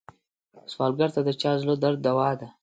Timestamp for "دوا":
2.05-2.29